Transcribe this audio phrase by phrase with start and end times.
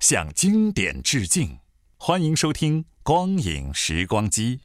[0.00, 1.58] 向经典致敬。
[1.98, 4.58] 欢迎收听《光影时光机》。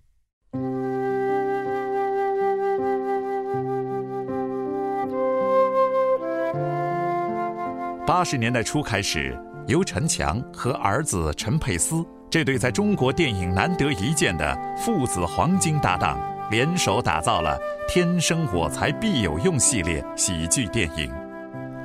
[8.07, 16.17] 八十年代初开始，由陈强和儿子陈佩斯这对在中国电影难得一见的父子黄金搭档，
[16.49, 17.59] 联手打造了
[17.93, 21.11] 《天生我材必有用》系列喜剧电影，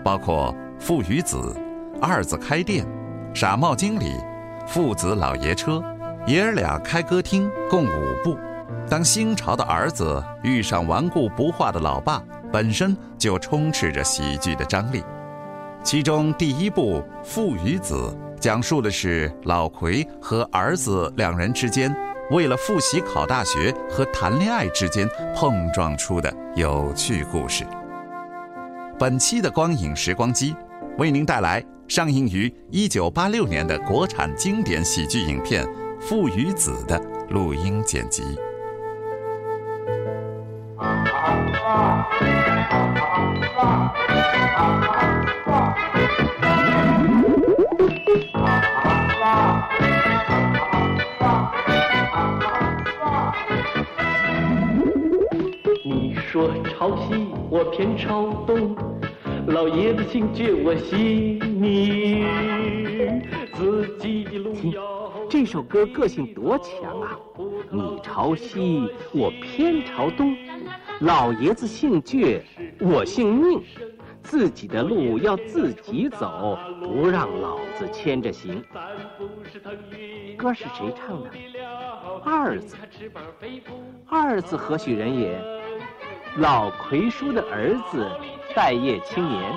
[0.05, 1.37] 包括《父与子》
[2.01, 2.87] 《二子开店》
[3.33, 4.15] 《傻帽经理》
[4.67, 5.73] 《父子老爷车》
[6.27, 8.37] 《爷儿俩开歌厅》，共五部。
[8.89, 15.03] 当新潮的儿子遇上顽固不化的老爸，本身就充斥着喜剧的张力。
[15.85, 17.95] 其中第一部《父与子》
[18.39, 21.95] 讲述的是老奎和儿子两人之间
[22.33, 27.65] 为了复习考大学和谈恋爱之间碰撞出的有趣故事。
[28.99, 30.55] 本期的光影时光机
[30.99, 35.67] 为您带来上映于1986年的国产经典喜剧影片
[36.01, 36.97] 《父与子》的
[37.31, 38.23] 录音剪辑。
[55.85, 58.77] 你说朝西，我偏朝东，
[59.49, 62.25] 老爷子姓倔，我信你。
[63.53, 67.19] 自己的路要这首歌个性多强啊！
[67.71, 70.35] 你朝西，我偏朝东，
[71.01, 72.41] 老爷子姓倔，
[72.81, 73.63] 我姓宁。
[74.23, 78.63] 自己的路要自己走，不让老子牵着行。
[80.39, 81.31] 歌是谁唱的？
[82.25, 82.77] 二子。
[84.09, 85.39] 二子何许人也？
[86.39, 88.07] 老奎叔的儿子，
[88.55, 89.53] 待业青年。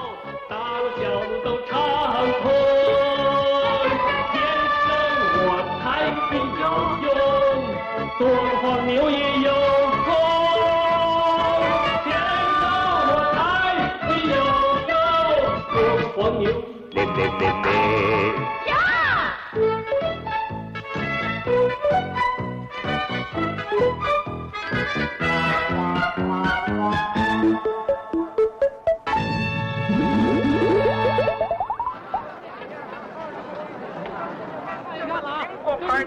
[0.96, 1.02] 脚
[1.44, 1.72] 都畅
[2.42, 2.46] 通，
[4.32, 4.34] 天
[4.84, 4.88] 生
[5.40, 5.48] 我
[5.82, 5.84] 才
[6.30, 6.32] 必
[6.62, 6.64] 有
[7.04, 7.10] 用，
[8.20, 8.30] 多个
[8.62, 9.50] 黄牛也有
[10.06, 10.08] 功。
[12.04, 12.08] 天
[12.60, 12.62] 生
[13.10, 13.38] 我才
[14.08, 14.32] 必有
[14.88, 14.94] 用，
[15.74, 16.44] 多个黄牛。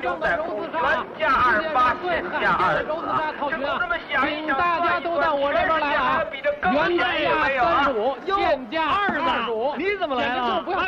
[0.06, 0.15] 嘞嘞嘞嘞！
[0.15, 0.78] 国牌牛仔裤原
[1.19, 3.34] 价二八，现价二四啊！
[3.50, 6.22] 这么想一想，大家都到我这边来啊！
[6.72, 7.25] 原价
[7.65, 9.75] 三十五，现价二十五。
[9.77, 10.62] 你怎么来了？
[10.62, 10.78] 不要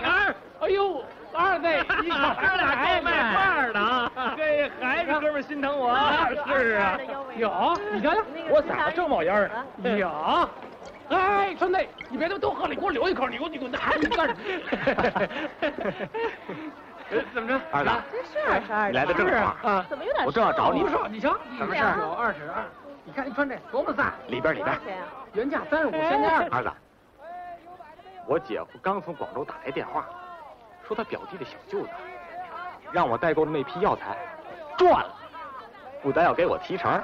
[0.61, 4.11] 哎呦，二位，你咱俩够卖块的啊！
[4.37, 5.95] 这还是哥们心疼我。
[6.57, 6.99] 是啊，
[7.37, 9.97] 有，你瞧瞧，我嗓子正冒烟呢。
[9.97, 10.11] 有。
[11.11, 14.39] 哎，兄弟，你别都都喝了，你给我留一口，你给我你给我还你干什么？
[17.33, 17.61] 怎么着？
[17.71, 19.87] 二子，这是二你来的正好啊！
[19.89, 22.65] 怎么有点我正要找你不是，你瞧，什么事儿有二十二，
[23.05, 24.11] 你看你穿这多么飒！
[24.29, 24.79] 里边里边。
[25.33, 26.51] 原价三十五，现价二十。
[26.51, 26.71] 儿子，
[28.27, 30.05] 我姐夫刚从广州打来电话，
[30.87, 31.89] 说他表弟的小舅子
[32.93, 34.17] 让我代购的那批药材
[34.77, 35.15] 赚了，
[36.03, 37.01] 不但要给我提成，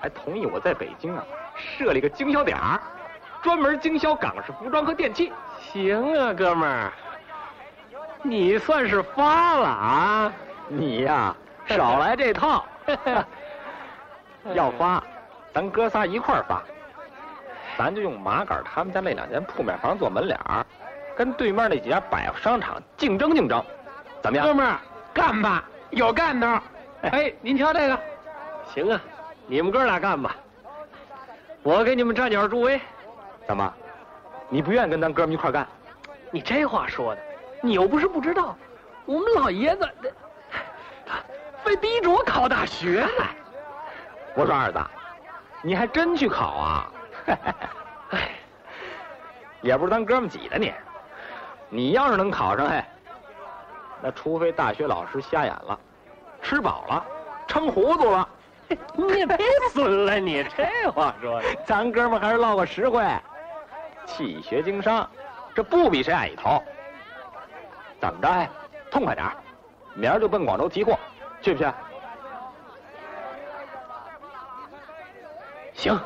[0.00, 1.24] 还同意我在北京啊
[1.54, 2.80] 设立个经销点儿，
[3.42, 5.32] 专门经销港式服装和电器。
[5.60, 6.92] 行啊，哥们儿，
[8.26, 10.32] 你算是发了啊！
[10.66, 11.36] 你呀，
[11.66, 12.64] 少来这套。
[14.54, 15.04] 要发，
[15.52, 16.62] 咱哥仨一块儿发。
[17.76, 20.64] 咱就用麻杆他们家那两间铺面房做门脸儿，
[21.14, 23.62] 跟对面那几家百货商场竞争竞争，
[24.22, 24.46] 怎么样？
[24.46, 24.78] 哥们儿，
[25.12, 26.58] 干吧，有干头。
[27.12, 27.98] 哎，您瞧这个，
[28.72, 28.98] 行啊，
[29.46, 30.34] 你们哥俩干吧，
[31.62, 32.80] 我给你们站脚助威。
[33.46, 33.70] 怎么？
[34.48, 35.66] 你不愿意跟咱哥们一块干？
[36.30, 37.20] 你这话说的，
[37.64, 38.54] 你又不是不知道，
[39.06, 39.88] 我们老爷子
[41.06, 41.14] 他
[41.64, 43.24] 非逼着我考大学呢。
[44.34, 44.78] 我说二子，
[45.62, 46.92] 你还真去考啊？
[48.10, 48.30] 哎，
[49.62, 50.74] 也不是咱哥们挤的你。
[51.70, 52.84] 你要是能考上，嘿，
[54.02, 55.80] 那除非大学老师瞎眼了，
[56.42, 57.02] 吃饱了，
[57.46, 58.28] 撑糊涂了。
[58.94, 59.38] 你别
[59.72, 63.02] 损了你，这话说的，咱哥们还是落个实惠。
[64.04, 65.08] 气学经商，
[65.54, 66.62] 这不比谁矮一头。
[68.04, 68.28] 怎么着？
[68.28, 68.50] 哎，
[68.90, 69.26] 痛快点
[69.94, 70.98] 明儿就奔广州提货，
[71.40, 71.72] 去不去？
[75.72, 75.98] 行，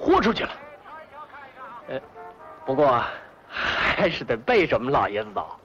[0.00, 0.50] 豁出去了。
[1.90, 2.00] 呃，
[2.66, 3.04] 不过
[3.46, 5.56] 还是得背着我们老爷子走。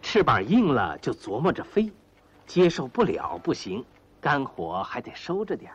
[0.00, 1.92] 翅膀硬了就琢磨着飞，
[2.46, 3.84] 接受不了不行，
[4.20, 5.72] 肝火还得收着点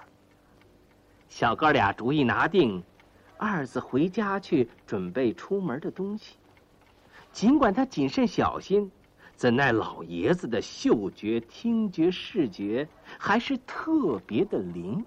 [1.28, 2.82] 小哥俩主意拿定，
[3.38, 6.38] 二子回家去准备出门的东西。
[7.34, 8.90] 尽管他谨慎小心，
[9.36, 12.88] 怎奈老爷子的嗅觉、听觉、视觉
[13.18, 15.04] 还是特别的灵。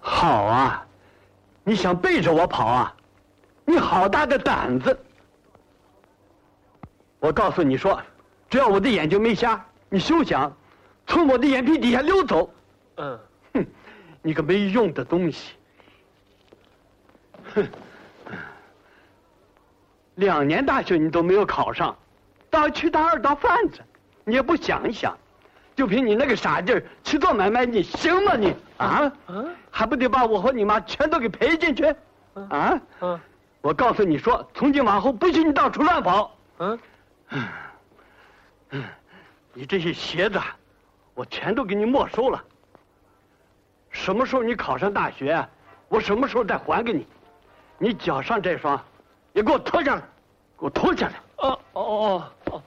[0.00, 0.86] 好啊，
[1.64, 2.94] 你想背着我跑啊？
[3.64, 4.96] 你好大的胆子！
[7.18, 7.98] 我告诉你说，
[8.50, 10.54] 只要我的眼睛没瞎，你休想
[11.06, 12.52] 从我的眼皮底下溜走。
[12.96, 13.18] 嗯，
[13.54, 13.66] 哼，
[14.20, 15.54] 你个没用的东西！
[17.54, 17.66] 哼，
[20.16, 21.96] 两年大学你都没有考上，
[22.50, 23.80] 到去当二道贩子，
[24.24, 25.16] 你也不想一想，
[25.74, 28.54] 就凭你那个傻劲儿去做买卖，你行吗你？
[28.76, 29.12] 啊？
[29.70, 31.94] 还不得把我和你妈全都给赔进去？
[32.48, 32.80] 啊？
[33.60, 36.36] 我告诉你说，从今往后不许你到处乱跑。
[36.58, 36.78] 嗯。
[39.52, 40.40] 你这些鞋子，
[41.14, 42.42] 我全都给你没收了。
[43.90, 45.48] 什么时候你考上大学，
[45.88, 47.06] 我什么时候再还给你。
[47.78, 48.80] 你脚上这双，
[49.34, 50.00] 也给我脱下来，
[50.58, 51.14] 给我脱下来。
[51.36, 52.62] 哦哦哦哦。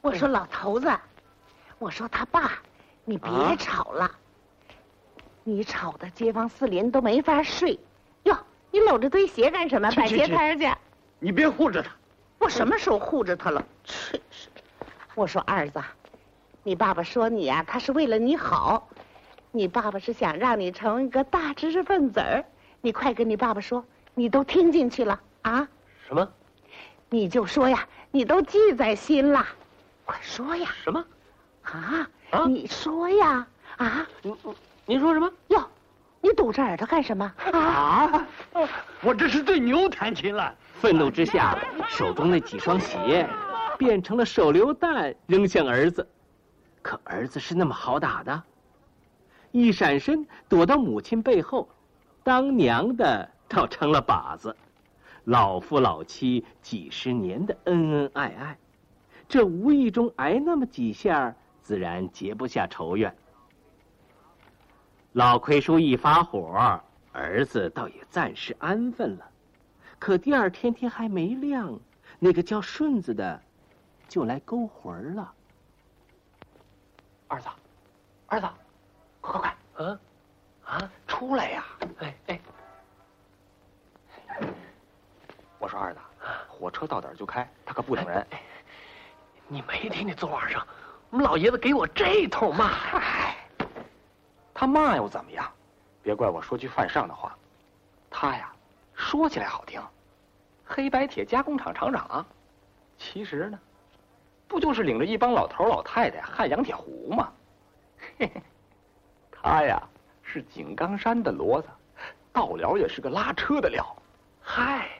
[0.00, 0.90] 我说老头子，
[1.78, 2.52] 我说他爸，
[3.04, 4.10] 你别吵了。
[5.42, 7.78] 你吵的街坊四邻都没法睡。
[8.22, 8.36] 哟，
[8.70, 9.90] 你搂着堆鞋干什么？
[9.90, 10.70] 摆鞋摊去。
[11.18, 11.90] 你别护着他。
[12.38, 13.62] 我什么时候护着他了？
[13.82, 14.48] 真是！
[15.16, 15.82] 我说二子，
[16.62, 18.88] 你爸爸说你呀，他是为了你好。
[19.50, 22.44] 你爸爸是想让你成为一个大知识分子儿。
[22.80, 23.84] 你快跟你爸爸说，
[24.14, 25.68] 你都听进去了啊？
[26.06, 26.28] 什么？
[27.10, 29.44] 你就说呀，你都记在心了。
[30.04, 30.68] 快说呀！
[30.82, 31.04] 什么？
[31.62, 32.08] 啊？
[32.30, 32.46] 啊？
[32.46, 33.46] 你说呀！
[33.76, 34.06] 啊？
[34.22, 34.36] 您
[34.86, 35.30] 您说什么？
[35.48, 35.68] 哟，
[36.20, 37.32] 你堵着耳朵干什么？
[37.52, 38.26] 啊！
[39.02, 40.54] 我这是对牛弹琴了。
[40.74, 41.58] 愤怒之下，
[41.88, 43.26] 手中那几双鞋
[43.78, 46.06] 变成了手榴弹，扔向儿子。
[46.82, 48.42] 可儿子是那么好打的，
[49.50, 51.66] 一闪身躲到母亲背后，
[52.22, 54.54] 当娘的倒成了靶子。
[55.24, 58.58] 老夫老妻几十年的恩恩爱爱，
[59.26, 63.14] 这无意中挨那么几下，自然结不下仇怨。
[65.12, 66.80] 老奎叔一发火，
[67.12, 69.24] 儿子倒也暂时安分了。
[69.98, 71.78] 可第二天天还没亮，
[72.18, 73.40] 那个叫顺子的
[74.08, 75.32] 就来勾魂了。
[77.28, 77.48] 儿子，
[78.26, 78.46] 儿子，
[79.22, 79.56] 快快快！
[79.76, 79.98] 嗯，
[80.64, 81.64] 啊，出来呀！
[82.00, 82.40] 哎哎，
[85.64, 86.00] 我说二子，
[86.46, 88.26] 火车到点就开，他可不等人。
[89.48, 90.66] 你没听见昨晚上
[91.08, 92.68] 我们老爷子给我这通骂？
[92.68, 93.34] 嗨，
[94.52, 95.50] 他骂又怎么样？
[96.02, 97.34] 别怪我说句犯上的话，
[98.10, 98.52] 他呀。
[98.94, 99.80] 说起来好听，
[100.66, 102.26] 黑白铁加工厂厂长，
[102.98, 103.58] 其实呢，
[104.46, 107.32] 不就是领着一帮老头老太太焊羊铁壶吗？
[108.18, 108.42] 嘿嘿，
[109.32, 109.82] 他呀
[110.22, 111.68] 是井冈山的骡子，
[112.34, 113.84] 到了也是个拉车的料。
[114.40, 114.90] 嗨，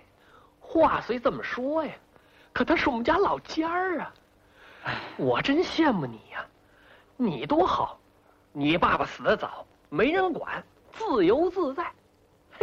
[0.74, 1.92] 话虽这么说呀，
[2.52, 4.12] 可他是我们家老尖儿啊。
[5.16, 6.44] 我真羡慕你呀，
[7.16, 7.96] 你多好，
[8.52, 10.62] 你爸爸死的早，没人管，
[10.92, 11.92] 自由自在。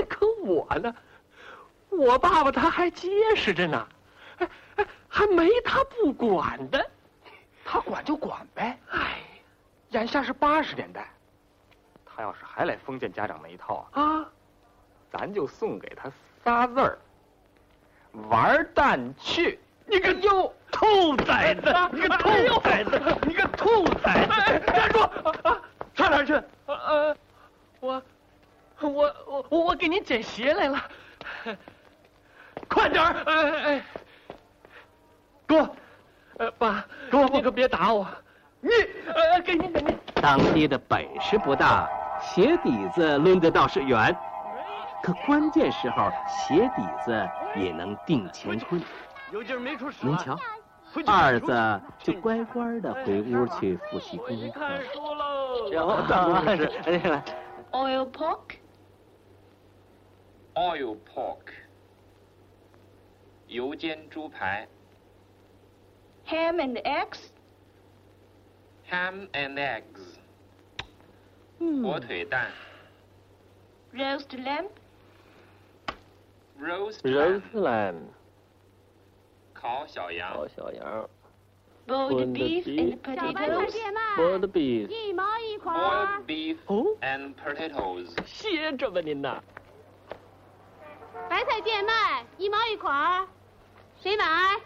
[0.10, 0.94] 可我呢？
[1.90, 3.88] 我爸爸他还结实着呢，
[4.40, 6.86] 哎哎，还没他不管的，
[7.64, 8.78] 他管就管呗。
[8.90, 9.22] 哎，
[9.90, 11.10] 眼下是八十年代，
[12.06, 14.30] 他要是还来封建家长那一套啊，啊，
[15.12, 16.12] 咱就送给他
[16.44, 17.00] 仨字儿：
[18.30, 19.60] 玩蛋去！
[19.86, 21.74] 你个哟，兔崽子！
[21.92, 22.30] 你个兔
[22.62, 23.02] 崽子！
[23.24, 24.60] 你个兔崽子！
[24.74, 25.00] 站住！
[25.94, 26.34] 上哪儿去？
[26.66, 27.16] 呃，
[27.80, 28.04] 我，
[28.80, 29.16] 我
[29.50, 30.80] 我我给您捡鞋来了。
[32.68, 33.16] 快点儿！
[33.26, 33.84] 哎哎，
[35.46, 35.70] 哥，
[36.38, 38.08] 呃，爸，哥，你可别打我！
[38.62, 38.70] 你，
[39.14, 39.96] 呃，给你，给你。
[40.16, 41.90] 当爹的本事不大，
[42.22, 44.16] 鞋底子抡得倒是圆，
[45.04, 48.82] 可关键时候鞋底子也能定乾坤。
[49.32, 50.38] 有劲没出您瞧，
[51.06, 54.60] 二子就乖乖的回屋去复习功课。
[54.60, 55.70] 看书喽。
[55.72, 56.70] 有当然是。
[57.72, 58.58] Oil pork,
[60.56, 61.54] oil pork，
[63.48, 64.68] 油煎猪排
[66.28, 67.30] ham and eggs,，ham
[69.32, 70.18] and eggs，
[71.60, 72.52] 嗯火腿蛋
[73.94, 74.68] roast lamb,
[77.54, 77.96] 兰，
[79.54, 81.10] 烤小羊烤小羊
[81.88, 84.88] boiled Boiled beef and potatoes,，boiled beef。
[84.88, 89.42] 一毛一块 boiled beef 哦，and potatoes，歇着吧您呐。
[91.30, 93.28] 白菜贱卖，一毛一块儿，
[94.00, 94.60] 谁买？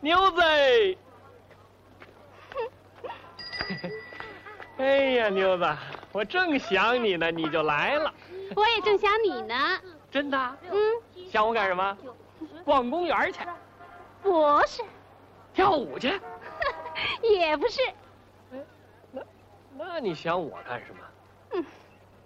[0.00, 0.42] 牛子。
[4.78, 5.64] 哎呀，妞子，
[6.12, 8.12] 我正想你呢，你就来了。
[8.54, 9.54] 我也正想你呢。
[10.10, 10.56] 真的？
[10.70, 10.78] 嗯，
[11.30, 11.96] 想我干什么？
[12.64, 13.40] 逛公园去，
[14.22, 14.82] 不是，
[15.54, 16.20] 跳舞去。
[17.22, 17.80] 也不是。
[19.12, 19.22] 那
[19.76, 21.00] 那你想我干什么？
[21.52, 21.64] 嗯，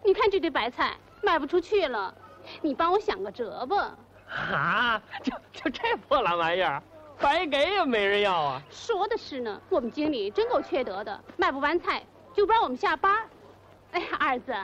[0.03, 2.15] 你看这堆白菜卖不出去了，
[2.63, 3.95] 你帮我想个辙吧。
[4.31, 6.83] 啊，就就这破烂玩意儿，
[7.19, 8.63] 白给也没人要啊。
[8.71, 12.03] 说的是呢，我们经理真够缺德的，卖不完菜
[12.35, 13.29] 就不让我们下班。
[13.93, 14.55] 哎呀，二子，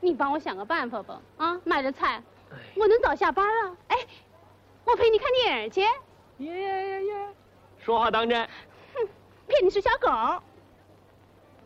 [0.00, 1.20] 你帮我想个办法吧。
[1.38, 2.22] 啊，卖着菜，
[2.76, 3.76] 我能早下班啊。
[3.88, 3.96] 哎，
[4.84, 5.80] 我陪你看电影去。
[6.38, 7.28] 耶耶耶！
[7.78, 8.40] 说话当真。
[8.94, 9.08] 哼，
[9.46, 10.42] 骗你是小狗。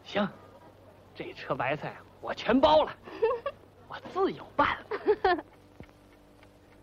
[0.04, 0.28] 行，
[1.14, 2.92] 这车白菜我全包了，
[3.88, 5.36] 我自有办法。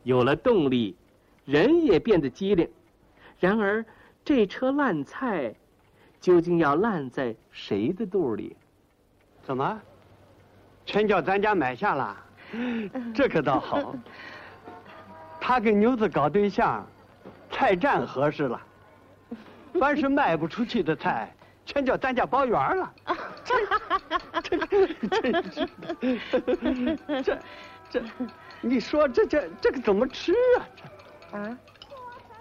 [0.04, 0.96] 有了动力，
[1.46, 2.70] 人也变得机灵。
[3.40, 3.86] 然而，
[4.24, 5.54] 这车烂菜
[6.20, 8.56] 究竟要烂在谁的肚里？
[9.44, 9.82] 怎么？
[10.88, 12.18] 全叫咱家买下了？
[13.14, 13.94] 这可倒好。
[15.40, 16.84] 他跟牛子搞对象，
[17.52, 18.60] 菜占合适了。
[19.80, 21.32] 凡是卖不出去的菜，
[21.66, 22.94] 全叫咱家包圆了。
[23.44, 24.58] 这
[27.22, 27.38] 这
[27.90, 28.02] 这，
[28.62, 30.66] 你说这这这个怎么吃啊？
[31.32, 31.58] 这啊，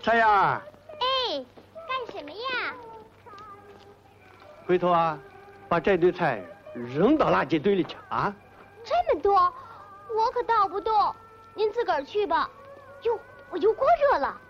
[0.03, 0.62] 菜样儿，
[1.00, 1.45] 哎，
[1.87, 2.75] 干什么呀？
[4.67, 5.19] 回头啊，
[5.69, 6.43] 把这堆菜
[6.76, 8.35] 扔到垃圾堆里去啊！
[8.85, 9.33] 这么多，
[10.14, 11.14] 我可倒不动，
[11.54, 12.50] 您自个儿去吧。
[13.02, 13.18] 哟，
[13.50, 14.40] 我油锅热了。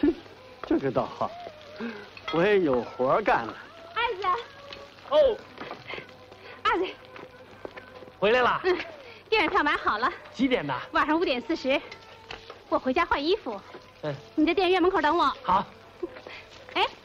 [0.00, 0.14] 哼，
[0.66, 1.30] 这个倒好，
[2.34, 3.54] 我也有活干了。
[3.94, 4.26] 二子，
[5.08, 5.38] 哦，
[6.62, 6.86] 二子，
[8.18, 8.60] 回来了。
[8.64, 8.78] 嗯，
[9.30, 10.74] 电影票买好了，几点的？
[10.92, 11.80] 晚上五点四十。
[12.68, 13.58] 我回家换衣服，
[14.02, 15.24] 嗯，你在电影院门口等我。
[15.42, 15.64] 好。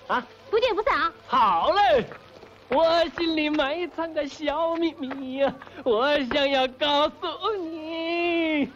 [0.08, 1.14] 哎，啊，不见不散啊！
[1.28, 2.06] 好嘞。
[2.70, 8.68] 我心里埋藏个小秘密呀，我想要告诉你，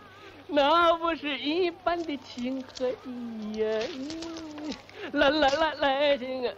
[0.46, 3.67] 那不是一般的情和义呀。
[5.13, 6.53] 来来来来，亲啊！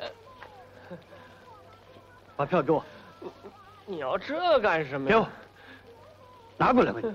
[2.35, 2.83] 把票给我。
[3.85, 5.27] 你要这干什么给我，
[6.57, 7.13] 拿过来吧你。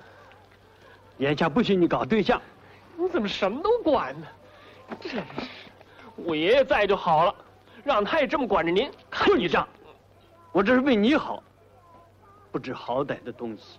[1.18, 2.40] 眼下不许你搞对象。
[2.96, 4.26] 你怎么什么都管呢？
[5.00, 5.22] 真是，
[6.16, 7.34] 我爷爷在就好了，
[7.84, 8.90] 让他也这么管着您。
[9.26, 9.68] 就你这样，
[10.52, 11.42] 我这是为你好，
[12.50, 13.78] 不知好歹的东西。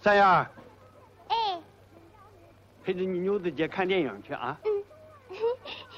[0.00, 0.50] 三燕儿，
[1.28, 1.60] 哎，
[2.84, 4.56] 陪着你妞子姐看电影去啊！
[4.64, 4.70] 嗯，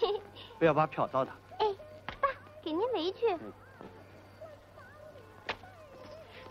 [0.58, 1.28] 不要把票糟蹋。
[1.58, 1.66] 哎，
[2.20, 2.28] 爸，
[2.62, 3.36] 给您围去。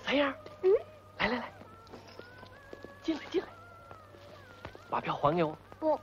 [0.05, 0.71] 三燕儿，嗯，
[1.17, 1.51] 来来来，
[3.01, 3.47] 进来进来，
[4.91, 5.57] 把票还给我。
[5.79, 5.99] 不，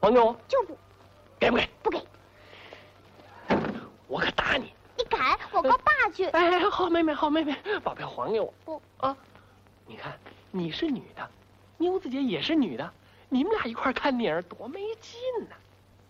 [0.00, 0.34] 还给我。
[0.48, 0.76] 就不。
[1.38, 1.68] 给不给？
[1.82, 2.02] 不给。
[4.08, 4.72] 我可打你！
[4.96, 5.36] 你敢？
[5.56, 6.26] 我告爸去。
[6.26, 8.52] 哎，好妹妹，好妹妹，把票还给我。
[8.64, 9.16] 不啊，
[9.86, 10.18] 你看，
[10.50, 11.28] 你是女的，
[11.78, 12.92] 妞子姐也是女的，
[13.28, 15.56] 你们俩一块看电影多没劲呢、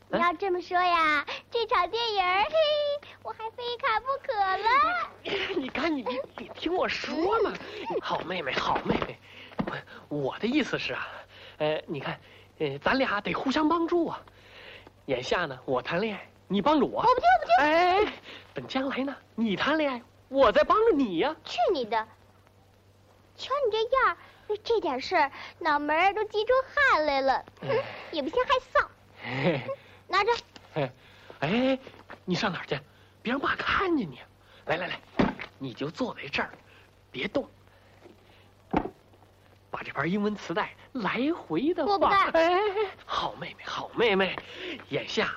[0.09, 2.55] 你要这么说呀，这场电影，嘿，
[3.23, 5.11] 我还非看不可了。
[5.57, 7.53] 你看你你你听我说嘛，
[8.03, 9.19] 好妹妹，好妹妹，
[10.09, 11.09] 我我的意思是啊，
[11.59, 12.19] 呃，你看，
[12.59, 14.21] 呃，咱俩得互相帮助啊。
[15.07, 17.03] 眼下呢，我谈恋爱，你帮着我。
[17.03, 17.55] 我不听，不听。
[17.59, 18.13] 哎，
[18.55, 21.97] 等将来呢，你谈恋爱，我再帮着你呀、去你的！
[23.37, 24.17] 瞧你这样儿，
[24.65, 27.69] 这点事儿，脑门儿都急出汗来了，哼，
[28.13, 28.87] 也不嫌害臊。
[29.23, 29.61] 嘿
[30.09, 30.33] 拿着，
[30.75, 30.93] 哎，
[31.41, 31.79] 哎，
[32.25, 32.79] 你上哪儿去？
[33.23, 34.21] 别让爸看见你。
[34.67, 35.01] 来来来，
[35.59, 36.51] 你就坐在这儿，
[37.11, 37.49] 别动。
[39.71, 42.33] 把这盘英文磁带来回的我不放。
[42.33, 42.61] 干哎，
[43.05, 44.35] 好妹妹，好妹妹，
[44.89, 45.37] 眼下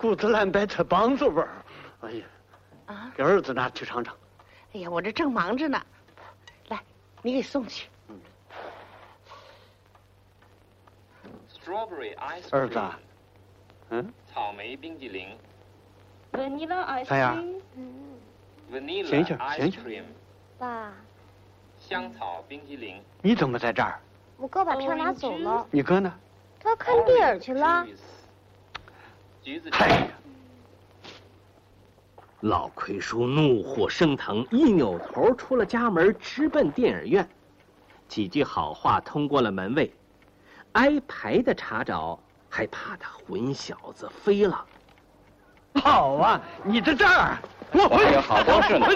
[0.00, 1.50] 一股子烂白菜帮子味儿。
[2.00, 2.24] 哎呀，
[2.86, 4.16] 啊，给儿子拿去尝尝。
[4.72, 5.78] 哎呀，我这正忙着呢，
[6.68, 6.80] 来，
[7.20, 7.86] 你给送去。
[11.52, 12.98] Strawberry ice 儿子 cream，啊，
[13.90, 15.36] 嗯，草莓冰激凌
[16.32, 17.60] Vanilla ice cream。
[18.72, 20.04] ，vanilla 醒醒 ice 醒醒 cream，
[20.58, 20.94] 爸，
[21.78, 24.00] 香草冰激凌你怎么在这儿？
[24.38, 26.10] 我哥把票拿走了，你哥呢？
[26.58, 27.86] 他看电影去了。
[29.50, 30.06] 橘子哎呀，
[32.42, 37.28] 老奎叔怒火升腾，一扭头出了家门，直奔电影院。
[38.06, 39.92] 几句好话通过了门卫，
[40.74, 42.16] 挨排的查找
[42.48, 44.64] 还怕他混小子飞了。
[45.82, 47.36] 好啊，你在这儿。
[47.72, 48.86] 我还有好多事呢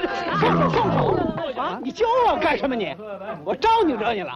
[1.57, 1.79] 啊！
[1.83, 2.95] 你教我干什么你？
[3.45, 4.33] 我招你惹你了？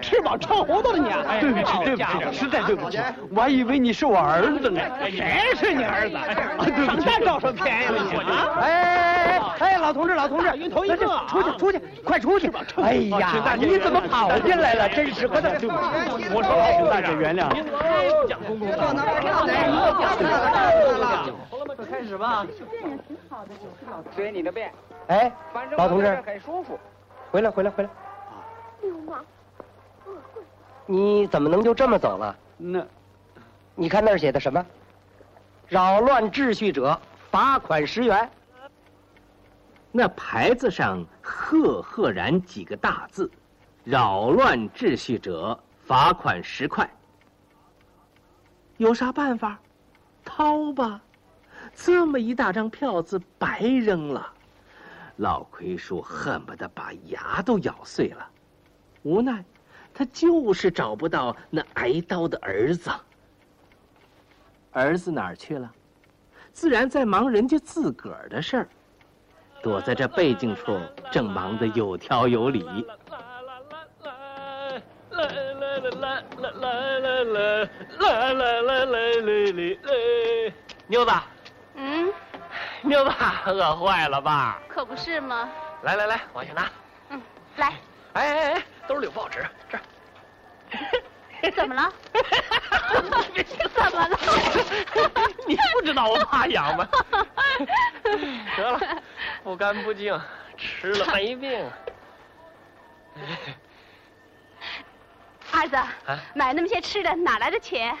[0.00, 1.22] 吃饱撑糊涂了你啊！
[1.40, 2.98] 对不起，对不起，实在对不起，
[3.34, 4.80] 我还以为你是我儿子呢。
[5.10, 6.16] 谁是你儿子？
[6.64, 8.58] 对不起，那招什么便宜了你啊？
[8.60, 9.78] 哎哎哎哎！
[9.78, 10.96] 老同志，老同志，晕头一个，
[11.28, 12.50] 出去出去，快出去！
[12.82, 14.88] 哎呀，你怎么跑进来了？
[14.88, 15.58] 真是，快点！
[15.58, 15.76] 对不
[16.18, 17.48] 起，我说请大姐原谅。
[18.26, 18.68] 讲公公，
[21.90, 22.46] 开始吧。
[24.14, 24.72] 随你的便。
[25.08, 25.32] 哎，
[25.76, 26.78] 老同志，很舒服。
[27.30, 27.90] 回来，回来，回来！
[28.80, 29.24] 流氓！
[30.86, 32.36] 你怎么能就这么走了？
[32.56, 32.86] 那，
[33.74, 34.64] 你看那儿写的什么？
[35.68, 36.98] 扰乱秩序者
[37.30, 38.30] 罚款十元。
[39.90, 43.30] 那牌子上赫赫然几个大字
[43.84, 46.88] ：“扰乱秩序者罚款十块。”
[48.78, 49.58] 有啥办法？
[50.24, 51.00] 掏吧！
[51.74, 54.32] 这么一大张票子白扔了，
[55.16, 58.28] 老魁叔恨不得把牙都咬碎了，
[59.02, 59.44] 无奈，
[59.92, 62.90] 他就是找不到那挨刀的儿子。
[64.72, 65.70] 儿子哪儿去了？
[66.52, 68.68] 自然在忙人家自个儿的事儿，
[69.62, 70.78] 躲在这背景处，
[71.10, 72.86] 正忙得有条有理。
[75.10, 77.64] 来来来来来来来来来来
[77.98, 80.54] 来来来来来来，
[80.86, 81.10] 妞子。
[82.84, 84.60] 妞爸，饿坏了吧？
[84.68, 85.48] 可不是吗？
[85.82, 86.70] 来来来，往下拿。
[87.10, 87.22] 嗯，
[87.56, 87.72] 来。
[88.12, 89.82] 哎哎哎，兜里有报纸，这儿。
[91.54, 91.92] 怎么了？
[92.92, 94.18] 怎么了？
[95.46, 96.88] 你不知道我怕痒吗？
[98.56, 99.02] 得了，
[99.42, 100.18] 不干不净，
[100.56, 101.70] 吃了没病。
[105.52, 105.76] 儿子，
[106.34, 107.96] 买那么些吃的哪来的钱？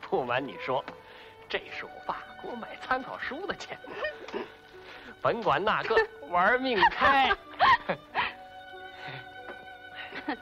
[0.00, 0.84] 不瞒你说，
[1.48, 3.78] 这是我爸给我买参考书的钱。
[5.20, 5.96] 甭管那个，
[6.28, 7.30] 玩命开。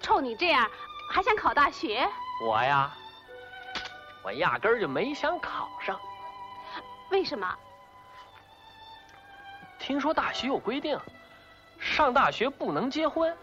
[0.00, 0.68] 冲你这样，
[1.10, 2.08] 还想考大学？
[2.42, 2.90] 我呀，
[4.22, 5.98] 我压根儿就没想考上。
[7.10, 7.46] 为什么？
[9.78, 10.98] 听说大学有规定，
[11.78, 13.36] 上大学不能结婚。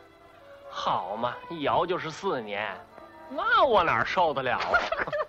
[0.70, 2.76] 好嘛，一摇就是四年，
[3.30, 4.70] 那我哪受得了啊？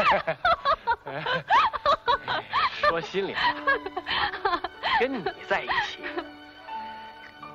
[2.72, 4.60] 说心里话，
[4.98, 5.98] 跟你在一起，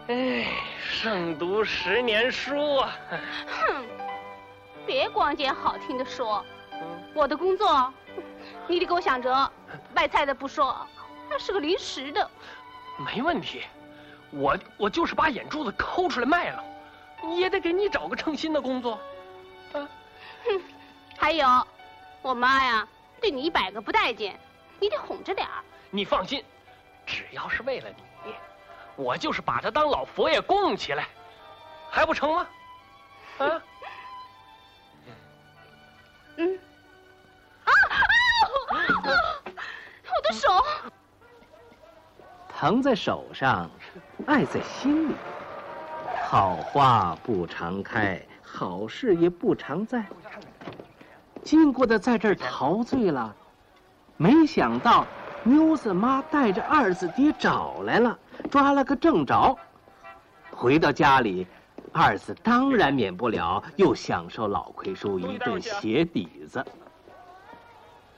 [0.07, 0.47] 哎，
[0.79, 2.95] 胜读十年书啊！
[3.47, 3.85] 哼，
[4.85, 6.45] 别光捡好听的说，
[7.13, 7.93] 我的工作，
[8.67, 9.51] 你得给我想着，
[9.93, 10.75] 卖菜的不说，
[11.29, 12.29] 还是个临时的。
[12.97, 13.63] 没问题。
[14.31, 16.63] 我我就是把眼珠子抠出来卖了，
[17.35, 18.99] 也得给你找个称心的工作。
[19.73, 19.87] 啊，
[20.43, 20.61] 哼，
[21.17, 21.67] 还有，
[22.25, 22.87] 我妈呀，
[23.21, 24.39] 对你一百个不待见，
[24.79, 25.63] 你得哄着点儿。
[25.91, 26.43] 你放心，
[27.05, 27.89] 只要是为了
[28.25, 28.33] 你，
[28.95, 31.07] 我就是把她当老佛爷供起来，
[31.87, 32.47] 还不成吗？
[33.37, 33.45] 啊？
[36.37, 36.59] 嗯。
[37.63, 37.69] 啊
[38.71, 38.81] 啊！
[40.03, 40.65] 我的手。
[42.57, 43.69] 疼在手上，
[44.25, 45.15] 爱在心里。
[46.23, 50.03] 好花不常开，好事也不常在。
[51.45, 53.33] 经过的在这儿陶醉了，
[54.17, 55.05] 没想到
[55.43, 58.17] 妞子妈带着二子爹找来了，
[58.49, 59.55] 抓了个正着。
[60.49, 61.45] 回到家里，
[61.93, 66.65] 二子当然免不了又享受老奎叔一顿鞋底子。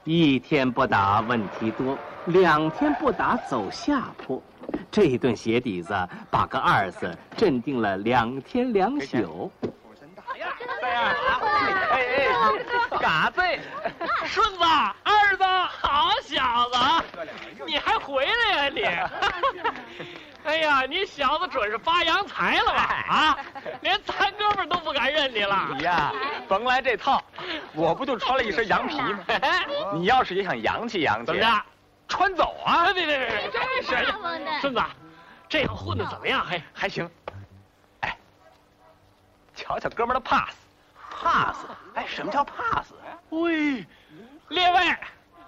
[0.05, 4.41] 一天不打问题多，两天不打走下坡。
[4.89, 5.93] 这一顿鞋底子
[6.31, 9.51] 把个二子镇定了两天两宿。
[10.79, 11.13] 三儿，
[11.91, 13.41] 哎哎，嘎子，
[14.25, 14.63] 顺子，
[15.03, 15.43] 二子，
[15.79, 17.03] 好小小子啊，
[17.65, 18.83] 你还回来呀你？
[20.43, 22.81] 哎呀，你小子准是发洋财了吧？
[23.07, 23.37] 啊，
[23.79, 25.69] 连咱哥们都不敢认你了。
[25.77, 26.11] 你呀，
[26.49, 27.23] 甭来这套，
[27.73, 29.19] 我不就穿了一身羊皮吗？
[29.93, 31.47] 你要是也想洋气洋气，怎么着？
[32.09, 32.91] 穿走啊！
[32.93, 33.51] 别别别别！
[33.51, 34.13] 真是。
[34.59, 34.81] 顺子，
[35.47, 36.45] 这样混的怎么样？
[36.45, 37.09] 还，还行。
[38.01, 38.17] 哎，
[39.55, 40.19] 瞧瞧哥们的
[41.21, 42.91] pass，pass，哎，什么叫 pass？
[43.29, 43.85] 喂，
[44.49, 44.95] 列位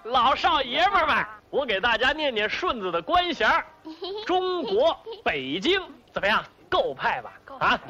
[0.04, 3.48] 老少爷们们，我给大家念念顺子的官衔：
[4.26, 5.80] 中国北京，
[6.12, 6.44] 怎么样？
[6.68, 7.32] 够派吧？
[7.58, 7.80] 啊，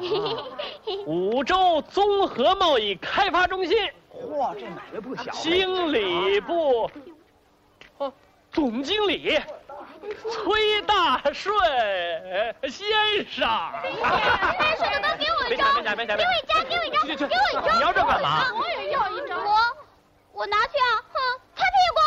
[1.05, 3.77] 五洲综合贸易开发中心。
[4.11, 5.31] 嚯，这买卖不小。
[5.31, 6.89] 经理部。
[7.97, 8.11] 哦
[8.51, 9.39] 总经理
[10.29, 11.55] 崔大顺
[12.63, 13.47] 先生，
[14.03, 17.77] 那什么，给我一张，给我一张，给我一张，给我一张，给我一张。
[17.77, 18.45] 你要这干嘛？
[18.55, 19.43] 我也要一张。
[19.43, 19.57] 我
[20.33, 21.19] 我拿去啊，哼，
[21.55, 21.99] 擦屁股。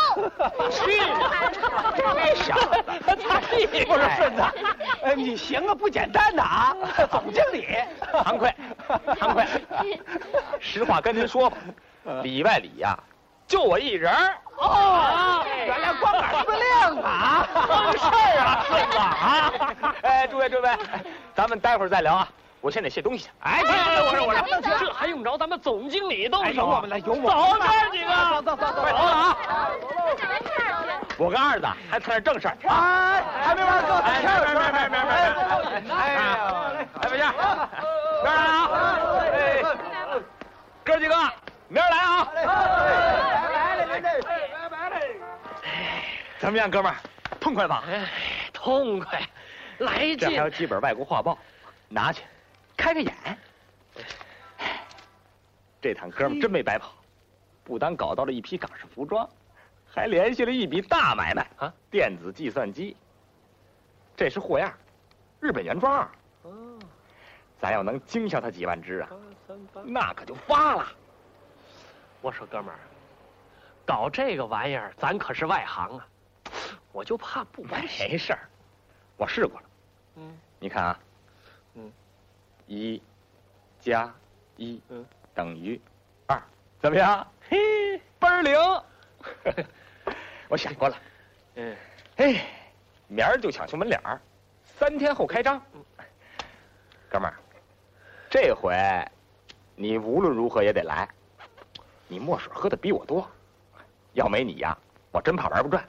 [2.15, 2.73] 这小子，
[3.23, 3.93] 擦屁股。
[3.93, 4.41] 不是顺子，
[5.03, 6.75] 哎，你行啊，不简单的啊，
[7.11, 7.77] 总经理，
[8.11, 8.53] 惭愧，
[8.87, 9.45] 惭愧。
[10.59, 11.57] 实话跟您说吧，
[12.23, 12.97] 里外里呀，
[13.47, 14.11] 就我一人
[14.57, 19.95] 哦，原来光杆司令啊，帮事儿啊，顺子啊！
[20.01, 20.69] 哎，诸位诸位，
[21.35, 22.27] 咱们待会儿再聊啊，
[22.61, 23.29] 我先得卸东西去。
[23.41, 26.51] 哎，我说我说，这还用着咱们总经理动手？
[26.53, 27.25] 有我们来，有我们。
[27.25, 29.37] 走，哥几个，走走走走，快走了啊！
[31.17, 32.57] 我跟二子还谈点正事儿。
[32.67, 35.11] 哎，还没完，给我哎，没没没没没没。
[35.93, 36.17] 哎呀，
[37.01, 37.23] 哎，伟健，
[38.23, 38.57] 明儿来啊！
[39.31, 39.37] 哎，
[40.83, 41.15] 哥几个，
[41.67, 42.27] 明儿来啊！
[42.33, 44.05] 来来来来。
[46.39, 46.97] 怎么样，哥们儿，
[47.39, 47.83] 痛快吧？
[47.89, 48.05] 哎，
[48.51, 49.21] 痛快，
[49.79, 50.17] 来劲！
[50.17, 51.37] 这还有几本外国画报，
[51.87, 52.23] 拿去，
[52.75, 53.13] 开开眼。
[55.81, 56.93] 这趟哥们真没白跑，
[57.63, 59.29] 不但搞到了一批港式服装，
[59.85, 62.97] 还联系了一笔大买卖啊，电子计算机。
[64.15, 64.73] 这是货样，
[65.39, 66.09] 日本原装。
[66.43, 66.79] 哦，
[67.59, 69.09] 咱要能经销他几万只啊，
[69.83, 70.87] 那可就发了。
[72.21, 72.79] 我说哥们儿，
[73.85, 76.07] 搞这个玩意儿，咱可是外行啊。
[76.91, 78.49] 我就怕不没事儿，
[79.17, 79.65] 我试过了。
[80.15, 80.99] 嗯，你看啊，
[81.75, 81.91] 嗯，
[82.67, 83.01] 一
[83.79, 84.13] 加
[84.57, 84.81] 一
[85.33, 85.79] 等于
[86.27, 86.41] 二，
[86.79, 87.25] 怎么样？
[87.49, 88.57] 嘿，倍儿灵。
[90.49, 90.97] 我想过了，
[91.55, 91.75] 嗯，
[92.17, 92.47] 哎，
[93.07, 94.19] 明儿就抢修门脸儿，
[94.63, 95.61] 三天后开张。
[97.09, 97.35] 哥们儿，
[98.29, 98.75] 这回
[99.75, 101.07] 你无论如何也得来。
[102.07, 103.27] 你墨水喝的比我多，
[104.13, 104.77] 要没你呀，
[105.11, 105.83] 我真怕玩不转。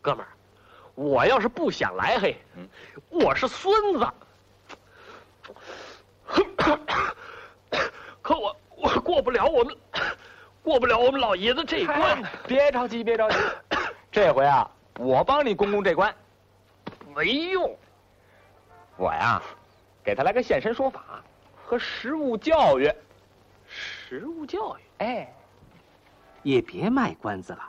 [0.00, 0.28] 哥们儿，
[0.94, 2.36] 我要是不想来，嘿，
[3.08, 4.06] 我是孙子，
[8.22, 9.76] 可我我过不了我们
[10.62, 12.22] 过不了我们老爷子这一关。
[12.46, 13.36] 别着急，别着急，
[14.10, 16.14] 这回啊，我帮你攻攻这关。
[17.14, 17.76] 没用，
[18.96, 19.42] 我呀，
[20.02, 21.22] 给他来个现身说法
[21.64, 22.90] 和实物教育。
[23.66, 25.34] 实物教育，哎，
[26.42, 27.60] 也别卖关子了。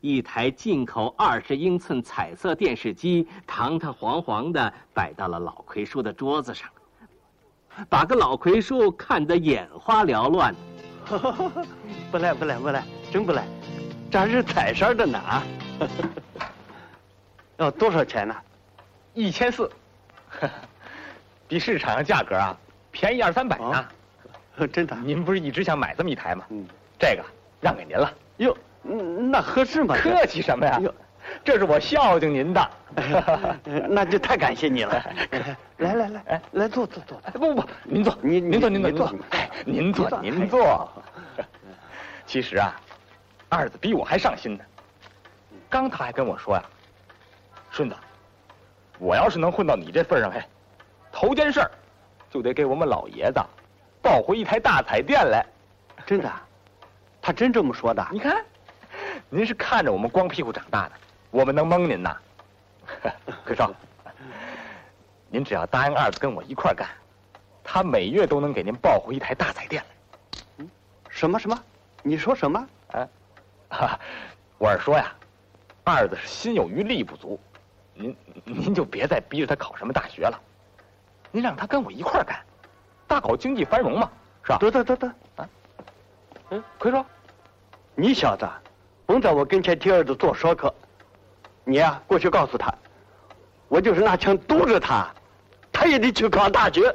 [0.00, 6.68] 一台进口二十英寸彩色电视机，堂堂皇皇的摆到了老奎叔的桌子上，
[7.88, 10.54] 把个老魁叔看得眼花缭乱。
[12.10, 12.82] 不赖不赖不赖，
[13.12, 13.44] 真不赖，
[14.10, 15.42] 这还是彩色的呢啊！
[17.58, 18.34] 要多少钱呢？
[19.12, 19.70] 一千四，
[21.46, 22.56] 比市场上价格啊
[22.90, 23.86] 便宜二三百呢。
[24.72, 24.96] 真的？
[25.04, 26.44] 您不是一直想买这么一台吗？
[26.48, 26.66] 嗯，
[26.98, 27.24] 这个
[27.60, 28.12] 让给您了。
[28.38, 28.56] 哟。
[28.84, 29.94] 嗯，那合适吗？
[30.00, 30.80] 客气什么呀？
[31.42, 32.70] 这是我孝敬您的，
[33.88, 35.04] 那就太感谢你了。
[35.78, 37.18] 来来来，哎，来坐坐坐。
[37.32, 40.92] 不不不，您坐，您您坐您坐您坐，哎，您坐您坐。
[42.26, 42.74] 其实啊，
[43.48, 44.64] 二子比我还上心呢。
[45.68, 46.64] 刚他还跟我说呀，
[47.70, 47.96] 顺子，
[48.98, 50.40] 我要是能混到你这份上，嘿，
[51.10, 51.70] 头件事儿
[52.30, 53.40] 就得给我们老爷子
[54.00, 55.44] 抱回一台大彩电来。
[56.06, 56.32] 真的？
[57.20, 58.06] 他真这么说的？
[58.12, 58.44] 你看。
[59.28, 60.92] 您是看着我们光屁股长大的，
[61.34, 62.16] 我们能蒙您呐？
[63.44, 63.68] 奎少，
[65.28, 66.88] 您只要答应二子跟我一块干，
[67.64, 70.40] 他每月都能给您抱回一台大彩电来。
[70.58, 70.70] 嗯，
[71.08, 71.60] 什么什么？
[72.04, 72.64] 你说什么？
[73.68, 73.98] 啊，
[74.58, 75.12] 我是说呀，
[75.82, 77.40] 二子是心有余力不足，
[77.94, 80.40] 您您就别再逼着他考什么大学了，
[81.32, 82.38] 您让他跟我一块干，
[83.08, 84.08] 大搞经济繁荣嘛，
[84.44, 84.58] 是吧？
[84.58, 85.48] 得得得得啊！
[86.50, 87.04] 嗯，奎少，
[87.96, 88.48] 你小子。
[89.06, 90.74] 甭在我跟前替儿子做说客，
[91.64, 92.72] 你呀过去告诉他，
[93.68, 95.08] 我就是拿枪督着他，
[95.72, 96.94] 他也得去考大学。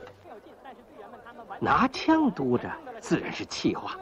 [1.60, 3.98] 拿枪督着自然是气话，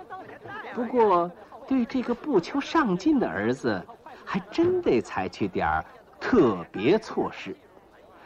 [0.76, 1.32] 不过
[1.68, 3.82] 对这个不求上进的儿子，
[4.24, 5.84] 还还真得采取点儿
[6.20, 7.56] 特别措施，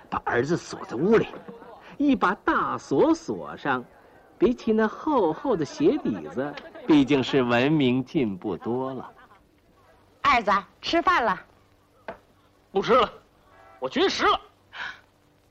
[0.10, 1.28] 把儿子锁在屋里，
[1.98, 3.82] 一把大锁锁上，
[4.38, 6.54] 比起那厚厚的鞋底子，
[6.86, 9.10] 毕竟是文明进步多了。
[10.22, 10.52] 二子，
[10.82, 11.40] 吃饭了？
[12.72, 13.12] 不吃了，
[13.80, 14.40] 我绝食了。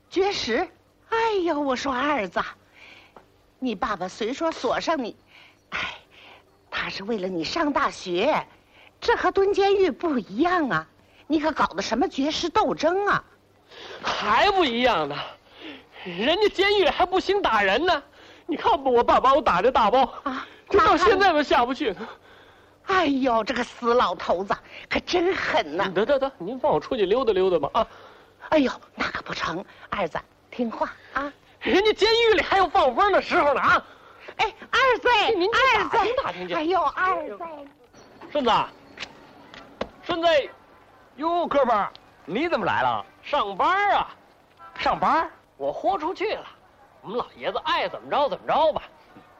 [0.09, 0.67] 绝食？
[1.09, 2.41] 哎呦，我说二子，
[3.59, 5.15] 你爸爸虽说锁上你，
[5.69, 5.79] 哎，
[6.69, 8.45] 他是为了你上大学，
[8.99, 10.87] 这和蹲监狱不一样啊！
[11.27, 13.23] 你可搞的什么绝食斗争啊？
[14.03, 15.15] 还不一样呢，
[16.03, 18.03] 人家监狱还不兴打人呢。
[18.47, 22.07] 你看吧，我爸把我打的大包啊，这到现在都下不去呢。
[22.91, 24.53] 哎呦，这个死老头子
[24.89, 25.89] 可真狠呐！
[25.95, 27.87] 得得得，您放我出去溜达溜达吧啊！
[28.49, 30.19] 哎呦，那可不成，二子
[30.51, 31.31] 听话啊！
[31.61, 33.85] 人家监狱里还有放风的时候呢啊！
[34.37, 36.53] 哎，二岁，您二岁，打听去。
[36.53, 37.47] 哎呦，二岁，
[38.31, 38.51] 顺子，
[40.03, 40.27] 顺子，
[41.15, 41.91] 哟，哥们儿，
[42.25, 43.03] 你怎么来了？
[43.23, 44.09] 上班啊！
[44.77, 45.29] 上班？
[45.57, 46.45] 我豁出去了。
[47.01, 48.83] 我们老爷子爱怎么着怎么着吧，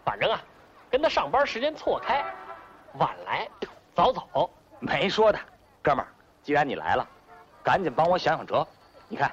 [0.04, 0.42] 反正啊，
[0.90, 2.26] 跟他上班时间错开。
[2.94, 3.48] 晚来
[3.96, 4.50] 早走，
[4.80, 5.40] 没说的，
[5.82, 6.08] 哥们儿，
[6.44, 7.08] 既然你来了，
[7.64, 8.68] 赶紧帮我想想辙。
[9.08, 9.32] 你看，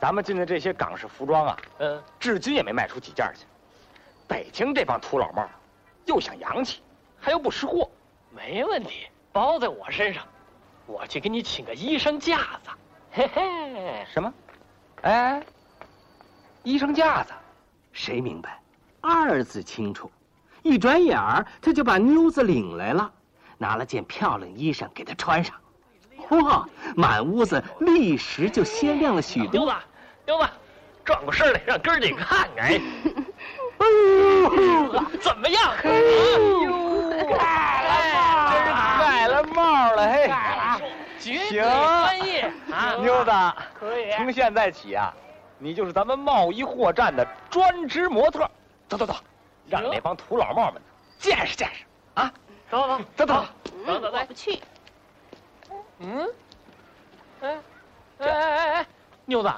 [0.00, 3.46] 咱们进的这些港式服装啊，嗯，至今也没卖出几件去。
[4.26, 5.48] 北京这帮土老帽，
[6.06, 6.82] 又想洋气，
[7.18, 7.90] 还又不识货，
[8.30, 10.26] 没问题，包在我身上，
[10.86, 12.70] 我去给你请个医生架子。
[13.12, 14.32] 嘿嘿，什么？
[15.02, 15.42] 哎，
[16.62, 17.32] 医生架子，
[17.92, 18.60] 谁明白？
[19.00, 20.10] 二字清楚。
[20.62, 23.10] 一转眼儿，他就把妞子领来了，
[23.58, 25.54] 拿了件漂亮衣裳给她穿上。
[26.28, 29.60] 嚯，满屋子立时就鲜亮了许多。
[29.60, 29.72] 妞子，
[30.26, 30.48] 妞子，
[31.04, 32.66] 转过身来，让哥儿几个看看。
[32.66, 32.80] 哎，
[35.20, 35.72] 怎么样？
[35.82, 35.90] 哎
[36.64, 37.90] 呦，盖了，
[39.00, 40.30] 盖了帽了，嘿，
[41.18, 43.30] 行，专业啊，妞子，
[43.78, 44.12] 可以。
[44.18, 45.12] 从现在起啊，
[45.58, 48.48] 你就是咱们贸易货站的专职模特。
[48.88, 49.14] 走走走。
[49.70, 50.82] 让那帮土老帽们
[51.18, 52.30] 见识见识啊！
[52.68, 54.60] 走走走走走走，我不去。
[56.00, 56.28] 嗯？
[57.40, 57.58] 哎
[58.18, 58.86] 哎哎哎哎，
[59.24, 59.50] 妞子，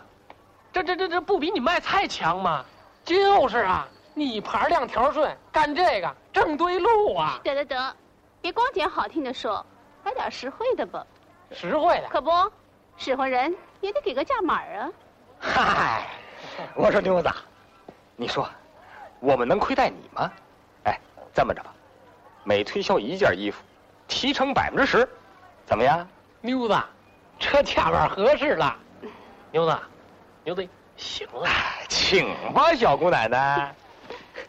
[0.72, 2.64] 这这这这不比你卖菜强吗？
[3.04, 7.40] 就是啊，你盘量条顺，干这个正对路啊！
[7.42, 7.96] 得得得，
[8.40, 9.64] 别光捡好听的说，
[10.04, 11.06] 来点实惠的吧。
[11.50, 12.08] 实惠的？
[12.08, 12.30] 可不，
[12.96, 14.90] 使唤人也得给个价码啊。
[15.40, 16.06] 嗨，
[16.74, 17.30] 我说妞子，
[18.14, 18.48] 你说。
[19.22, 20.30] 我们能亏待你吗？
[20.82, 20.98] 哎，
[21.32, 21.72] 这么着吧，
[22.42, 23.62] 每推销一件衣服，
[24.08, 25.08] 提成百分之十，
[25.64, 26.04] 怎么样？
[26.40, 26.76] 妞子，
[27.38, 28.76] 这价码合适了。
[29.52, 29.78] 妞子，
[30.42, 31.48] 妞子，行了，
[31.88, 33.72] 请吧，小姑奶奶。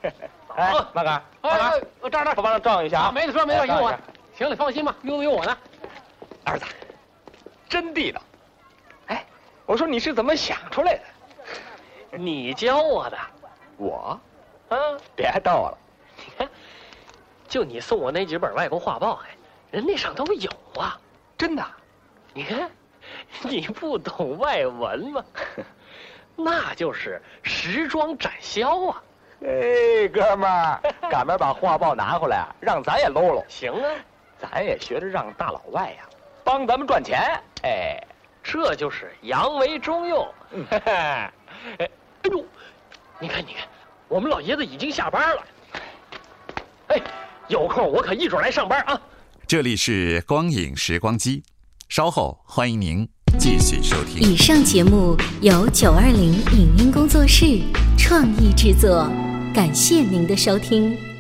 [0.58, 3.12] 哎，慢点，慢点，我这儿呢，我帮他撞一下啊。
[3.12, 3.96] 没得说，没得有我。
[4.36, 5.56] 行了，放心吧，妞子有我呢。
[6.46, 6.66] 儿子，
[7.70, 8.20] 真地道。
[9.06, 9.24] 哎，
[9.68, 12.18] 我说你是怎么想出来的？
[12.18, 13.18] 你教我的。
[13.78, 14.20] 我。
[14.74, 15.78] 啊，别逗了！
[16.18, 16.50] 你看，
[17.48, 19.36] 就你送我那几本外国画报，哎，
[19.72, 21.00] 人那上都有啊，
[21.38, 21.64] 真的。
[22.34, 22.70] 你看，
[23.44, 25.24] 你不懂外文吗？
[26.36, 29.04] 那就是时装展销啊！
[29.46, 33.44] 哎，哥们儿， 赶明儿把画报拿回来，让咱也搂搂。
[33.48, 33.90] 行啊，
[34.40, 36.10] 咱也学着让大老外呀
[36.44, 37.40] 帮咱们赚钱。
[37.64, 38.02] 哎，
[38.42, 40.28] 这就是扬为中用。
[40.72, 41.32] 哎，
[41.80, 41.90] 哎
[42.32, 42.44] 呦，
[43.20, 43.68] 你看，你看。
[44.08, 45.44] 我们老爷子已经下班了，
[46.88, 47.02] 哎，
[47.48, 49.02] 有空我可一准来上班啊！
[49.48, 51.44] 这里是光影时光机，
[51.90, 53.08] 稍后欢迎您
[53.40, 54.22] 继续收听。
[54.22, 57.62] 以上节目由九二零影音工作室
[57.98, 59.10] 创意制作，
[59.54, 61.13] 感谢您的收听。